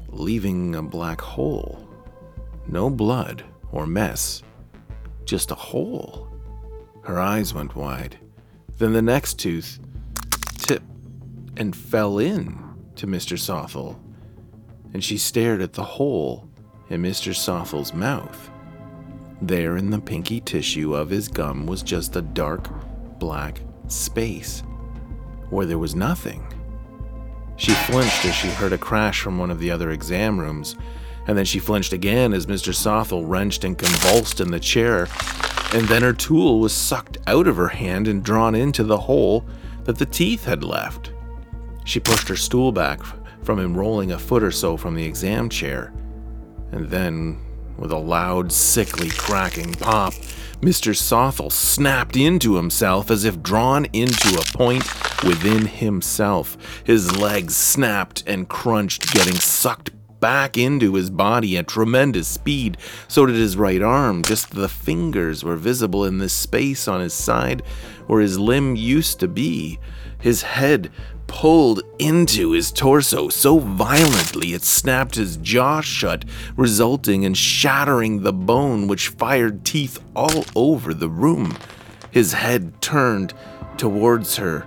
leaving 0.08 0.74
a 0.74 0.82
black 0.82 1.20
hole. 1.20 1.88
No 2.66 2.90
blood 2.90 3.44
or 3.70 3.86
mess, 3.86 4.42
just 5.24 5.50
a 5.50 5.54
hole. 5.54 6.28
Her 7.02 7.20
eyes 7.20 7.54
went 7.54 7.76
wide. 7.76 8.18
Then 8.78 8.92
the 8.92 9.02
next 9.02 9.38
tooth 9.38 9.78
tipped 10.58 10.84
and 11.56 11.74
fell 11.74 12.18
in 12.18 12.58
to 12.96 13.06
Mr. 13.06 13.38
Sothel, 13.38 13.98
and 14.96 15.04
she 15.04 15.18
stared 15.18 15.60
at 15.60 15.74
the 15.74 15.84
hole 15.84 16.48
in 16.88 17.02
Mr. 17.02 17.34
Sothel's 17.34 17.92
mouth. 17.92 18.50
There 19.42 19.76
in 19.76 19.90
the 19.90 20.00
pinky 20.00 20.40
tissue 20.40 20.94
of 20.94 21.10
his 21.10 21.28
gum 21.28 21.66
was 21.66 21.82
just 21.82 22.16
a 22.16 22.22
dark, 22.22 22.70
black 23.18 23.60
space 23.88 24.62
where 25.50 25.66
there 25.66 25.76
was 25.76 25.94
nothing. 25.94 26.50
She 27.56 27.72
flinched 27.72 28.24
as 28.24 28.34
she 28.34 28.48
heard 28.48 28.72
a 28.72 28.78
crash 28.78 29.20
from 29.20 29.36
one 29.36 29.50
of 29.50 29.60
the 29.60 29.70
other 29.70 29.90
exam 29.90 30.40
rooms, 30.40 30.76
and 31.26 31.36
then 31.36 31.44
she 31.44 31.58
flinched 31.58 31.92
again 31.92 32.32
as 32.32 32.46
Mr. 32.46 32.74
Sothel 32.74 33.28
wrenched 33.28 33.64
and 33.64 33.76
convulsed 33.76 34.40
in 34.40 34.50
the 34.50 34.58
chair, 34.58 35.08
and 35.74 35.86
then 35.88 36.00
her 36.00 36.14
tool 36.14 36.58
was 36.58 36.72
sucked 36.72 37.18
out 37.26 37.46
of 37.46 37.56
her 37.56 37.68
hand 37.68 38.08
and 38.08 38.24
drawn 38.24 38.54
into 38.54 38.82
the 38.82 39.00
hole 39.00 39.44
that 39.84 39.98
the 39.98 40.06
teeth 40.06 40.46
had 40.46 40.64
left. 40.64 41.12
She 41.84 42.00
pushed 42.00 42.28
her 42.28 42.36
stool 42.36 42.72
back 42.72 43.02
from 43.46 43.58
him, 43.58 43.76
rolling 43.76 44.12
a 44.12 44.18
foot 44.18 44.42
or 44.42 44.50
so 44.50 44.76
from 44.76 44.94
the 44.94 45.04
exam 45.04 45.48
chair, 45.48 45.92
and 46.72 46.90
then 46.90 47.40
with 47.78 47.92
a 47.92 47.96
loud, 47.96 48.50
sickly, 48.50 49.08
cracking 49.10 49.72
pop, 49.74 50.12
Mr. 50.60 50.96
Sothel 50.96 51.52
snapped 51.52 52.16
into 52.16 52.56
himself 52.56 53.10
as 53.10 53.24
if 53.24 53.42
drawn 53.42 53.84
into 53.92 54.38
a 54.38 54.56
point 54.56 54.84
within 55.22 55.66
himself. 55.66 56.56
His 56.84 57.16
legs 57.16 57.54
snapped 57.54 58.24
and 58.26 58.48
crunched, 58.48 59.12
getting 59.12 59.34
sucked 59.34 59.90
back 60.18 60.56
into 60.56 60.94
his 60.94 61.10
body 61.10 61.58
at 61.58 61.68
tremendous 61.68 62.26
speed. 62.26 62.78
So 63.06 63.26
did 63.26 63.36
his 63.36 63.56
right 63.56 63.82
arm. 63.82 64.22
Just 64.22 64.50
the 64.50 64.68
fingers 64.68 65.44
were 65.44 65.56
visible 65.56 66.04
in 66.04 66.18
the 66.18 66.30
space 66.30 66.88
on 66.88 67.00
his 67.00 67.14
side 67.14 67.62
where 68.06 68.22
his 68.22 68.38
limb 68.38 68.76
used 68.76 69.20
to 69.20 69.28
be. 69.28 69.78
His 70.18 70.42
head 70.42 70.90
pulled 71.26 71.82
into 71.98 72.52
his 72.52 72.72
torso 72.72 73.28
so 73.28 73.58
violently 73.58 74.52
it 74.52 74.62
snapped 74.62 75.14
his 75.14 75.36
jaw 75.38 75.80
shut, 75.80 76.24
resulting 76.56 77.22
in 77.22 77.34
shattering 77.34 78.22
the 78.22 78.32
bone, 78.32 78.86
which 78.86 79.08
fired 79.08 79.64
teeth 79.64 79.98
all 80.14 80.44
over 80.54 80.94
the 80.94 81.08
room. 81.08 81.56
his 82.10 82.32
head 82.32 82.80
turned 82.80 83.34
towards 83.76 84.36
her 84.36 84.66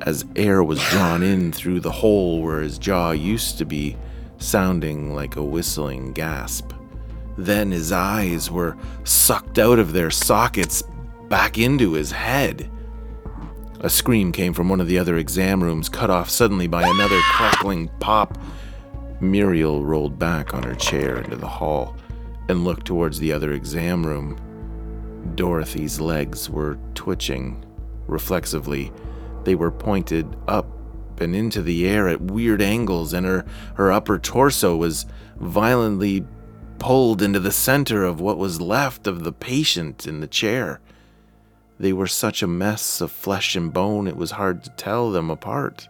as 0.00 0.24
air 0.36 0.62
was 0.62 0.82
drawn 0.90 1.22
in 1.22 1.52
through 1.52 1.80
the 1.80 1.90
hole 1.90 2.42
where 2.42 2.60
his 2.60 2.78
jaw 2.78 3.10
used 3.10 3.58
to 3.58 3.64
be, 3.64 3.96
sounding 4.38 5.14
like 5.14 5.36
a 5.36 5.42
whistling 5.42 6.12
gasp. 6.12 6.72
Then 7.36 7.70
his 7.70 7.90
eyes 7.92 8.50
were 8.50 8.76
sucked 9.04 9.58
out 9.58 9.78
of 9.78 9.92
their 9.92 10.10
sockets 10.10 10.82
back 11.28 11.58
into 11.58 11.92
his 11.92 12.12
head. 12.12 12.70
A 13.84 13.90
scream 13.90 14.32
came 14.32 14.54
from 14.54 14.70
one 14.70 14.80
of 14.80 14.88
the 14.88 14.98
other 14.98 15.18
exam 15.18 15.62
rooms, 15.62 15.90
cut 15.90 16.08
off 16.08 16.30
suddenly 16.30 16.66
by 16.66 16.88
another 16.88 17.20
crackling 17.32 17.90
pop. 18.00 18.38
Muriel 19.20 19.84
rolled 19.84 20.18
back 20.18 20.54
on 20.54 20.62
her 20.62 20.74
chair 20.74 21.18
into 21.18 21.36
the 21.36 21.46
hall 21.46 21.94
and 22.48 22.64
looked 22.64 22.86
towards 22.86 23.18
the 23.18 23.30
other 23.30 23.52
exam 23.52 24.06
room. 24.06 24.40
Dorothy's 25.34 26.00
legs 26.00 26.48
were 26.48 26.78
twitching. 26.94 27.62
Reflexively, 28.06 28.90
they 29.44 29.54
were 29.54 29.70
pointed 29.70 30.34
up 30.48 30.66
and 31.20 31.36
into 31.36 31.60
the 31.60 31.86
air 31.86 32.08
at 32.08 32.22
weird 32.22 32.62
angles, 32.62 33.12
and 33.12 33.26
her, 33.26 33.44
her 33.74 33.92
upper 33.92 34.18
torso 34.18 34.74
was 34.74 35.04
violently 35.36 36.24
pulled 36.78 37.20
into 37.20 37.38
the 37.38 37.52
center 37.52 38.02
of 38.02 38.18
what 38.18 38.38
was 38.38 38.62
left 38.62 39.06
of 39.06 39.24
the 39.24 39.32
patient 39.32 40.06
in 40.06 40.20
the 40.20 40.26
chair. 40.26 40.80
They 41.78 41.92
were 41.92 42.06
such 42.06 42.42
a 42.42 42.46
mess 42.46 43.00
of 43.00 43.10
flesh 43.10 43.56
and 43.56 43.72
bone, 43.72 44.06
it 44.06 44.16
was 44.16 44.32
hard 44.32 44.62
to 44.64 44.70
tell 44.70 45.10
them 45.10 45.30
apart. 45.30 45.88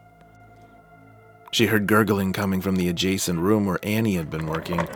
She 1.50 1.66
heard 1.66 1.86
gurgling 1.86 2.32
coming 2.32 2.60
from 2.60 2.76
the 2.76 2.88
adjacent 2.88 3.38
room 3.38 3.66
where 3.66 3.78
Annie 3.82 4.16
had 4.16 4.30
been 4.30 4.46
working. 4.46 4.88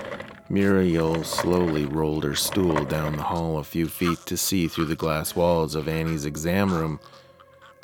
Muriel 0.48 1.22
slowly 1.24 1.84
rolled 1.84 2.24
her 2.24 2.34
stool 2.34 2.84
down 2.84 3.16
the 3.16 3.22
hall 3.22 3.58
a 3.58 3.64
few 3.64 3.86
feet 3.86 4.18
to 4.26 4.36
see 4.36 4.66
through 4.66 4.86
the 4.86 4.96
glass 4.96 5.36
walls 5.36 5.74
of 5.74 5.86
Annie's 5.88 6.24
exam 6.24 6.72
room. 6.72 7.00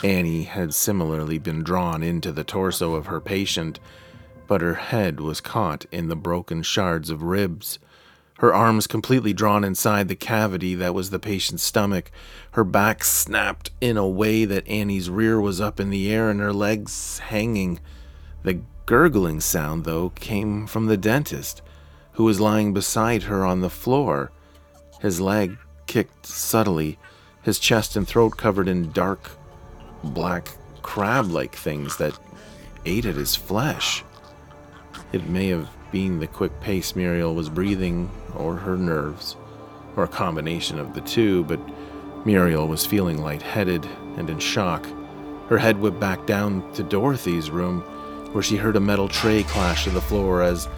Annie 0.02 0.44
had 0.44 0.74
similarly 0.74 1.38
been 1.38 1.62
drawn 1.62 2.02
into 2.02 2.32
the 2.32 2.42
torso 2.42 2.94
of 2.94 3.06
her 3.06 3.20
patient, 3.20 3.78
but 4.46 4.60
her 4.60 4.74
head 4.74 5.20
was 5.20 5.40
caught 5.40 5.84
in 5.92 6.08
the 6.08 6.16
broken 6.16 6.62
shards 6.62 7.10
of 7.10 7.22
ribs. 7.22 7.78
Her 8.44 8.52
arms 8.52 8.86
completely 8.86 9.32
drawn 9.32 9.64
inside 9.64 10.08
the 10.08 10.14
cavity 10.14 10.74
that 10.74 10.92
was 10.92 11.08
the 11.08 11.18
patient's 11.18 11.62
stomach. 11.62 12.10
Her 12.50 12.62
back 12.62 13.02
snapped 13.02 13.70
in 13.80 13.96
a 13.96 14.06
way 14.06 14.44
that 14.44 14.68
Annie's 14.68 15.08
rear 15.08 15.40
was 15.40 15.62
up 15.62 15.80
in 15.80 15.88
the 15.88 16.12
air 16.12 16.28
and 16.28 16.40
her 16.40 16.52
legs 16.52 17.20
hanging. 17.20 17.80
The 18.42 18.60
gurgling 18.84 19.40
sound, 19.40 19.86
though, 19.86 20.10
came 20.10 20.66
from 20.66 20.88
the 20.88 20.98
dentist 20.98 21.62
who 22.12 22.24
was 22.24 22.38
lying 22.38 22.74
beside 22.74 23.22
her 23.22 23.46
on 23.46 23.62
the 23.62 23.70
floor. 23.70 24.30
His 25.00 25.22
leg 25.22 25.56
kicked 25.86 26.26
subtly, 26.26 26.98
his 27.40 27.58
chest 27.58 27.96
and 27.96 28.06
throat 28.06 28.36
covered 28.36 28.68
in 28.68 28.92
dark, 28.92 29.30
black, 30.02 30.50
crab 30.82 31.30
like 31.30 31.56
things 31.56 31.96
that 31.96 32.18
ate 32.84 33.06
at 33.06 33.14
his 33.14 33.36
flesh. 33.36 34.04
It 35.14 35.30
may 35.30 35.48
have 35.48 35.66
been 35.94 36.18
the 36.18 36.26
quick 36.26 36.58
pace 36.58 36.96
Muriel 36.96 37.36
was 37.36 37.48
breathing, 37.48 38.10
or 38.34 38.56
her 38.56 38.76
nerves, 38.76 39.36
or 39.94 40.02
a 40.02 40.08
combination 40.08 40.76
of 40.76 40.92
the 40.92 41.00
two, 41.02 41.44
but 41.44 41.60
Muriel 42.26 42.66
was 42.66 42.84
feeling 42.84 43.22
lightheaded 43.22 43.86
and 44.16 44.28
in 44.28 44.40
shock. 44.40 44.84
Her 45.48 45.56
head 45.56 45.78
whipped 45.78 46.00
back 46.00 46.26
down 46.26 46.68
to 46.72 46.82
Dorothy's 46.82 47.48
room, 47.48 47.82
where 48.32 48.42
she 48.42 48.56
heard 48.56 48.74
a 48.74 48.80
metal 48.80 49.06
tray 49.06 49.44
clash 49.44 49.84
to 49.84 49.90
the 49.90 50.00
floor 50.00 50.42
as 50.42 50.68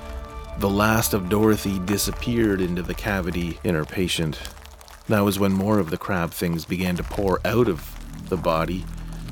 the 0.59 0.69
last 0.69 1.15
of 1.15 1.31
Dorothy 1.31 1.79
disappeared 1.79 2.61
into 2.61 2.83
the 2.83 2.93
cavity 2.93 3.59
in 3.65 3.75
her 3.75 3.87
patient. 3.87 4.39
That 5.09 5.21
was 5.21 5.39
when 5.39 5.53
more 5.53 5.79
of 5.79 5.89
the 5.89 5.97
crab 5.97 6.31
things 6.31 6.67
began 6.67 6.95
to 6.97 7.03
pour 7.03 7.41
out 7.47 7.69
of 7.69 7.91
the 8.29 8.37
body 8.37 8.85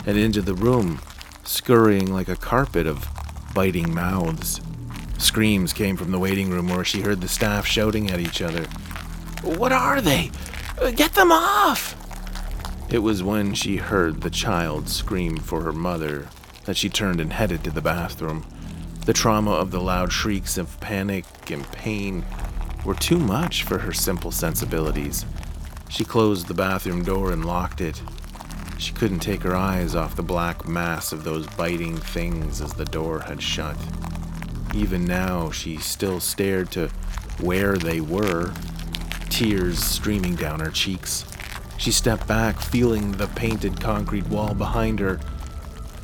and 0.07 0.17
into 0.17 0.41
the 0.41 0.55
room, 0.55 1.03
scurrying 1.45 2.11
like 2.11 2.29
a 2.29 2.37
carpet 2.37 2.87
of 2.87 3.07
biting 3.53 3.93
mouths. 3.93 4.63
Screams 5.25 5.73
came 5.73 5.97
from 5.97 6.13
the 6.13 6.19
waiting 6.19 6.51
room 6.51 6.69
where 6.69 6.85
she 6.85 7.01
heard 7.01 7.23
the 7.23 7.29
staff 7.29 7.67
shouting 7.67 8.11
at 8.11 8.21
each 8.21 8.43
other. 8.43 8.65
What 9.43 9.73
are 9.73 10.03
they? 10.03 10.31
Uh, 10.79 10.91
get 10.91 11.15
them 11.15 11.33
off! 11.33 11.97
It 12.91 12.99
was 12.99 13.23
when 13.23 13.55
she 13.55 13.79
heard 13.79 14.21
the 14.21 14.29
child 14.29 14.91
scream 14.91 15.39
for 15.39 15.63
her 15.63 15.73
mother 15.73 16.29
that 16.67 16.77
she 16.77 16.91
turned 16.91 17.23
and 17.23 17.33
headed 17.33 17.65
to 17.65 17.71
the 17.71 17.81
bathroom. 17.81 18.45
The 19.07 19.15
trauma 19.15 19.53
of 19.53 19.71
the 19.71 19.81
loud 19.81 20.13
shrieks 20.13 20.59
of 20.59 20.79
panic 20.81 21.25
and 21.51 21.65
pain 21.73 22.23
were 22.85 22.95
too 22.95 23.19
much 23.19 23.63
for 23.63 23.79
her 23.79 23.95
simple 23.95 24.31
sensibilities. 24.31 25.25
She 25.89 26.05
closed 26.05 26.49
the 26.49 26.55
bathroom 26.55 27.03
door 27.03 27.33
and 27.33 27.47
locked 27.47 27.81
it. 27.81 28.03
She 28.77 28.93
couldn't 28.93 29.21
take 29.21 29.43
her 29.43 29.57
eyes 29.57 29.95
off 29.95 30.17
the 30.17 30.23
black 30.23 30.69
mass 30.69 31.13
of 31.13 31.25
those 31.25 31.47
biting 31.47 31.97
things 31.97 32.61
as 32.61 32.75
the 32.75 32.85
door 32.85 33.21
had 33.21 33.43
shut. 33.43 33.79
Even 34.75 35.05
now, 35.05 35.51
she 35.53 35.77
still 35.77 36.19
stared 36.19 36.73
to 36.73 36.89
where 37.41 37.79
they 37.79 38.01
were, 38.01 38.53
tears 39.31 39.79
streaming 39.79 40.35
down 40.35 40.59
her 40.59 40.71
cheeks. 40.71 41.25
She 41.79 41.93
stepped 41.93 42.27
back, 42.27 42.61
feeling 42.61 43.13
the 43.13 43.29
painted 43.29 43.81
concrete 43.81 44.27
wall 44.27 44.53
behind 44.53 44.99
her, 44.99 45.21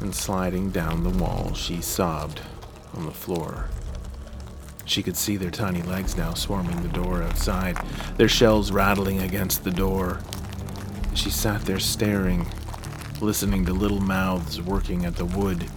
and 0.00 0.14
sliding 0.14 0.70
down 0.70 1.02
the 1.02 1.10
wall, 1.10 1.52
she 1.54 1.80
sobbed 1.80 2.42
on 2.94 3.06
the 3.06 3.12
floor. 3.12 3.68
She 4.84 5.02
could 5.02 5.16
see 5.16 5.36
their 5.36 5.50
tiny 5.50 5.82
legs 5.82 6.16
now 6.16 6.34
swarming 6.34 6.80
the 6.82 6.88
door 6.88 7.22
outside, 7.22 7.76
their 8.16 8.28
shells 8.28 8.70
rattling 8.70 9.20
against 9.20 9.64
the 9.64 9.70
door. 9.70 10.20
She 11.14 11.30
sat 11.30 11.62
there 11.62 11.80
staring, 11.80 12.46
listening 13.20 13.66
to 13.66 13.72
little 13.72 14.00
mouths 14.00 14.60
working 14.60 15.04
at 15.04 15.16
the 15.16 15.24
wood. 15.24 15.68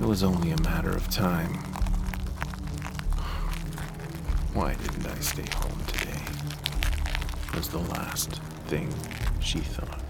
It 0.00 0.06
was 0.06 0.22
only 0.22 0.50
a 0.50 0.62
matter 0.62 0.90
of 0.90 1.10
time. 1.10 1.58
Why 4.54 4.74
didn't 4.74 5.06
I 5.06 5.18
stay 5.20 5.44
home 5.54 5.80
today? 5.86 6.20
Was 7.54 7.68
the 7.68 7.78
last 7.78 8.40
thing 8.66 8.92
she 9.40 9.60
thought. 9.60 10.08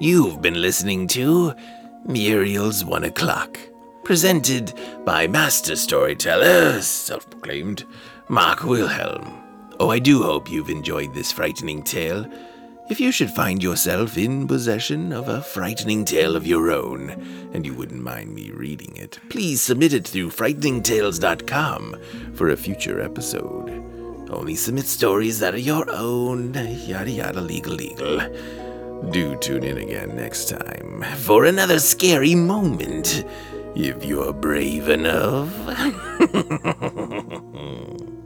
You've 0.00 0.42
been 0.42 0.60
listening 0.60 1.06
to 1.08 1.54
Muriel's 2.06 2.84
One 2.84 3.04
O'Clock, 3.04 3.56
presented 4.02 4.72
by 5.04 5.28
master 5.28 5.76
storyteller, 5.76 6.80
self 6.82 7.30
proclaimed, 7.30 7.84
Mark 8.28 8.64
Wilhelm. 8.64 9.51
Oh, 9.82 9.90
I 9.90 9.98
do 9.98 10.22
hope 10.22 10.48
you've 10.48 10.70
enjoyed 10.70 11.12
this 11.12 11.32
frightening 11.32 11.82
tale. 11.82 12.24
If 12.88 13.00
you 13.00 13.10
should 13.10 13.30
find 13.30 13.60
yourself 13.60 14.16
in 14.16 14.46
possession 14.46 15.12
of 15.12 15.28
a 15.28 15.42
frightening 15.42 16.04
tale 16.04 16.36
of 16.36 16.46
your 16.46 16.70
own, 16.70 17.10
and 17.52 17.66
you 17.66 17.74
wouldn't 17.74 18.00
mind 18.00 18.32
me 18.32 18.52
reading 18.52 18.96
it, 18.96 19.18
please 19.28 19.60
submit 19.60 19.92
it 19.92 20.06
through 20.06 20.30
frighteningtales.com 20.30 21.96
for 22.34 22.50
a 22.50 22.56
future 22.56 23.00
episode. 23.00 23.70
Only 24.30 24.54
submit 24.54 24.86
stories 24.86 25.40
that 25.40 25.52
are 25.52 25.58
your 25.58 25.90
own, 25.90 26.54
yada 26.54 27.10
yada 27.10 27.40
legal 27.40 27.74
legal. 27.74 28.20
Do 29.10 29.36
tune 29.38 29.64
in 29.64 29.78
again 29.78 30.14
next 30.14 30.48
time 30.48 31.04
for 31.16 31.44
another 31.44 31.80
scary 31.80 32.36
moment, 32.36 33.24
if 33.74 34.04
you're 34.04 34.32
brave 34.32 34.88
enough. 34.88 35.50